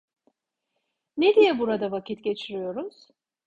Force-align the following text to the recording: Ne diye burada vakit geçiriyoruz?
Ne 1.17 1.35
diye 1.35 1.59
burada 1.59 1.91
vakit 1.91 2.23
geçiriyoruz? 2.23 3.07